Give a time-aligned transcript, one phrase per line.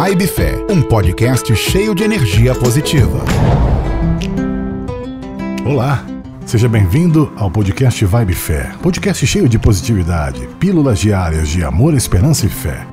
[0.00, 3.18] Vibe Fé, um podcast cheio de energia positiva.
[5.66, 6.06] Olá,
[6.46, 12.46] seja bem-vindo ao podcast Vibe Fé, podcast cheio de positividade, pílulas diárias de amor, esperança
[12.46, 12.86] e fé.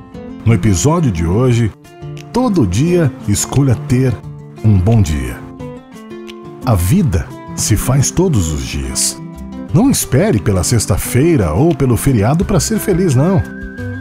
[0.44, 1.70] No episódio de hoje,
[2.32, 4.12] todo dia escolha ter
[4.64, 5.38] um bom dia.
[6.64, 9.16] A vida se faz todos os dias.
[9.72, 13.55] Não espere pela sexta-feira ou pelo feriado para ser feliz, não.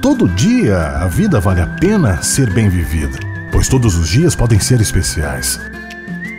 [0.05, 3.17] Todo dia a vida vale a pena ser bem vivida,
[3.51, 5.59] pois todos os dias podem ser especiais.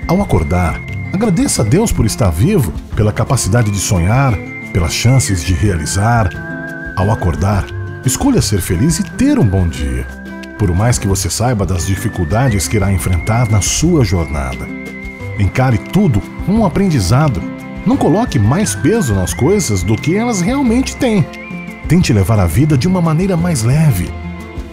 [0.07, 0.81] Ao acordar,
[1.13, 4.39] agradeça a Deus por estar vivo, pela capacidade de sonhar,
[4.73, 6.31] pelas chances de realizar.
[6.97, 7.67] Ao acordar,
[8.05, 10.07] escolha ser feliz e ter um bom dia,
[10.61, 14.65] por mais que você saiba das dificuldades que irá enfrentar na sua jornada.
[15.41, 17.43] Encare tudo como um aprendizado.
[17.85, 21.27] Não coloque mais peso nas coisas do que elas realmente têm.
[21.89, 24.11] Tente levar a vida de uma maneira mais leve.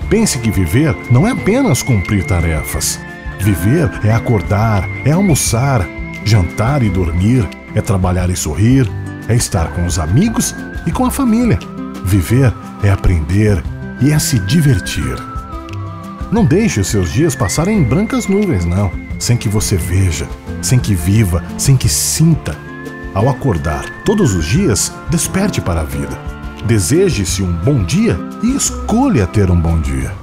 [0.09, 2.99] Pense que viver não é apenas cumprir tarefas.
[3.39, 5.87] Viver é acordar, é almoçar,
[6.25, 8.89] jantar e dormir, é trabalhar e sorrir,
[9.27, 10.55] é estar com os amigos
[10.87, 11.59] e com a família.
[12.03, 12.51] Viver
[12.81, 13.63] é aprender
[14.01, 15.15] e é se divertir.
[16.31, 20.27] Não deixe os seus dias passarem em brancas nuvens, não, sem que você veja,
[20.63, 22.57] sem que viva, sem que sinta.
[23.13, 26.32] Ao acordar todos os dias, desperte para a vida
[26.65, 30.13] Deseje-se um bom dia e escolha ter um bom dia.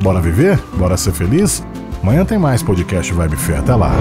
[0.00, 0.58] Bora viver?
[0.74, 1.64] Bora ser feliz?
[2.00, 3.58] Amanhã tem mais podcast Vibe Fé.
[3.58, 3.92] Até lá.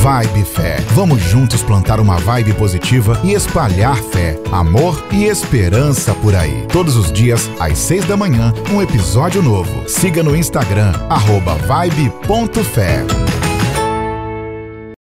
[0.00, 0.76] Vibe Fé.
[0.94, 6.66] Vamos juntos plantar uma vibe positiva e espalhar fé, amor e esperança por aí.
[6.72, 9.86] Todos os dias, às seis da manhã, um episódio novo.
[9.88, 13.04] Siga no Instagram, arroba vibe.fé.